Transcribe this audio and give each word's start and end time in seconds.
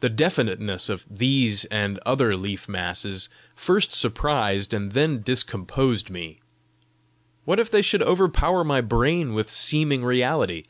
The 0.00 0.08
definiteness 0.08 0.88
of 0.88 1.06
these 1.08 1.64
and 1.66 1.98
other 1.98 2.36
leaf 2.36 2.68
masses 2.68 3.28
first 3.54 3.92
surprised 3.92 4.74
and 4.74 4.90
then 4.94 5.22
discomposed 5.22 6.10
me: 6.10 6.40
what 7.44 7.60
if 7.60 7.70
they 7.70 7.82
should 7.82 8.02
overpower 8.02 8.64
my 8.64 8.80
brain 8.80 9.34
with 9.34 9.48
seeming 9.48 10.04
reality? 10.04 10.64